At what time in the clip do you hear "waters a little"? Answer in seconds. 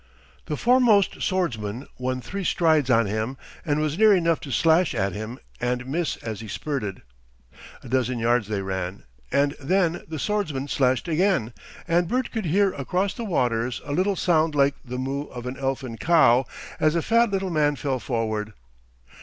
13.25-14.15